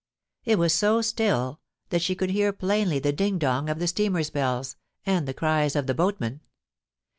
[0.45, 4.31] It was so still that she could hear plainly the ding dong of the steamers'
[4.31, 6.41] bells, and the cries of the boatmen.